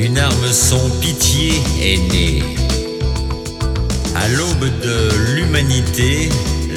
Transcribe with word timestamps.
Une 0.00 0.16
arme 0.16 0.52
sans 0.52 0.90
pitié 1.00 1.60
est 1.82 1.98
née. 2.12 2.42
À 4.14 4.28
l'aube 4.28 4.70
de 4.80 5.08
l'humanité, 5.34 6.28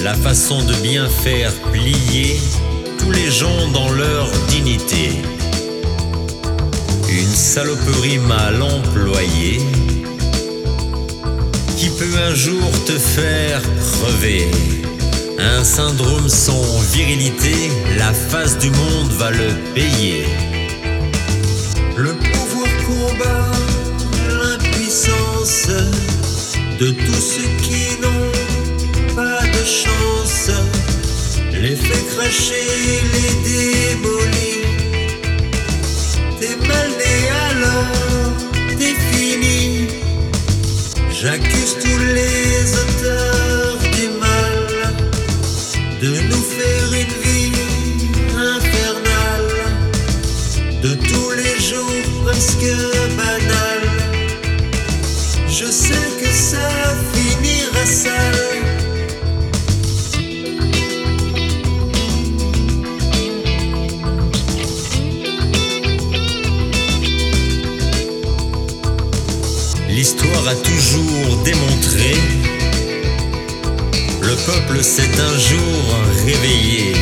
la 0.03 0.15
façon 0.15 0.59
de 0.63 0.73
bien 0.77 1.07
faire 1.07 1.53
plier 1.71 2.41
tous 2.97 3.11
les 3.11 3.29
gens 3.29 3.67
dans 3.73 3.91
leur 3.91 4.27
dignité. 4.47 5.21
Une 7.09 7.35
saloperie 7.35 8.17
mal 8.17 8.59
employée 8.59 9.59
qui 11.77 11.89
peut 11.89 12.17
un 12.27 12.33
jour 12.33 12.71
te 12.87 12.97
faire 12.97 13.61
crever. 13.91 14.47
Un 15.37 15.63
syndrome 15.63 16.27
sans 16.27 16.63
virilité, 16.91 17.53
la 17.99 18.13
face 18.13 18.57
du 18.57 18.71
monde 18.71 19.11
va 19.11 19.29
le 19.29 19.53
payer. 19.75 20.25
De 26.79 26.91
tous 26.91 27.21
ceux 27.33 27.49
qui 27.61 27.99
n'ont 27.99 29.15
pas 29.15 29.41
de 29.41 29.63
chance. 29.65 30.49
Les 31.51 31.75
fait 31.75 32.05
cracher, 32.15 33.01
les 33.13 33.33
démolit. 33.49 34.63
T'es 36.39 36.55
mal 36.55 36.89
né 37.01 37.15
alors, 37.49 38.37
t'es 38.79 38.95
fini. 39.11 39.87
J'accuse 41.11 41.75
tous 41.83 42.01
les 42.17 42.73
auteurs 42.83 43.77
du 43.97 44.07
mal 44.25 44.57
de 46.01 46.11
nous 46.29 46.43
faire 46.57 46.93
une 46.93 47.15
vie 47.23 47.51
infernale, 48.37 49.53
de 50.81 50.93
tous 50.95 51.31
les 51.31 51.59
jours 51.59 52.23
presque 52.23 53.00
L'histoire 69.91 70.47
a 70.47 70.55
toujours 70.55 71.43
démontré, 71.43 72.13
le 74.21 74.35
peuple 74.45 74.81
s'est 74.81 75.19
un 75.19 75.37
jour 75.37 75.95
réveillé, 76.25 76.93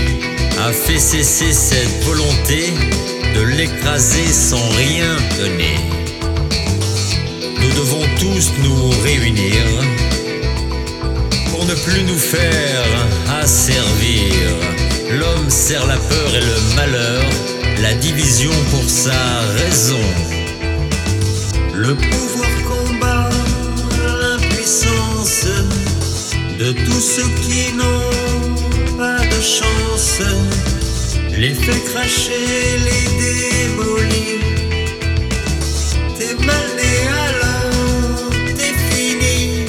a 0.60 0.72
fait 0.72 0.98
cesser 0.98 1.54
cette 1.54 2.04
volonté 2.04 2.74
de 3.36 3.42
l'écraser 3.42 4.26
sans 4.28 4.68
rien 4.70 5.16
donner. 5.38 5.76
Nous 7.62 7.70
devons 7.80 8.06
tous 8.20 8.52
nous 8.64 8.90
réunir 9.04 9.64
pour 11.52 11.66
ne 11.66 11.76
plus 11.76 12.04
nous 12.04 12.18
faire 12.18 12.86
asservir. 13.40 14.34
L'homme 15.12 15.50
sert 15.50 15.86
la 15.86 15.98
peur 15.98 16.36
et 16.36 16.42
le 16.42 16.76
malheur, 16.76 17.24
la 17.84 17.94
division 17.94 18.52
pour 18.72 18.90
sa 18.90 19.42
raison. 19.60 20.02
Le 21.76 21.96
pouvoir 21.96 22.49
de 26.60 26.74
tous 26.74 27.00
ceux 27.00 27.30
qui 27.42 27.74
n'ont 27.74 28.98
pas 28.98 29.20
de 29.34 29.42
chance. 29.42 30.20
Les 31.32 31.54
fait 31.54 31.84
cracher, 31.90 32.46
les 32.88 33.06
démolit. 33.24 34.40
T'es 36.18 36.34
mal 36.46 36.68
né 36.80 36.94
alors, 37.28 38.30
t'es 38.58 38.74
fini. 38.90 39.68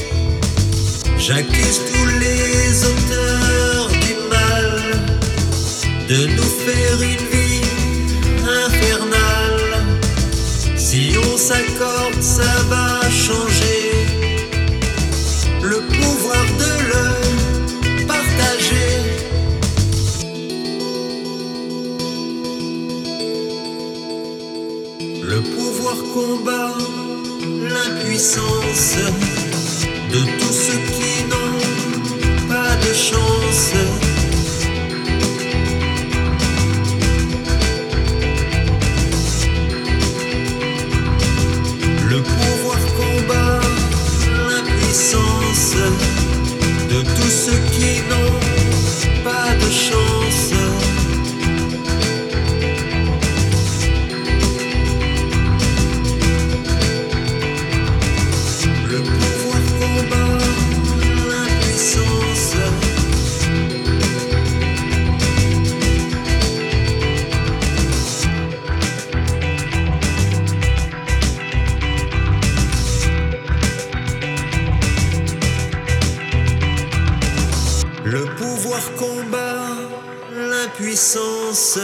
J'accuse 1.17 1.81
tous 1.91 2.09
les 2.25 2.85
auteurs 2.91 3.89
du 4.05 4.15
mal 4.35 4.71
de 6.09 6.27
nous 6.27 6.53
faire 6.67 6.99
une 7.13 7.27
vie 7.35 7.63
infernale. 8.67 9.75
Si 10.77 11.13
on 11.33 11.37
s'accorde, 11.37 11.90
Le 25.31 25.41
pouvoir 25.43 25.97
combat 26.13 26.75
l'impuissance 27.63 28.97
pouvoir 78.71 78.95
combat 78.95 79.67
l'impuissance. 80.33 81.79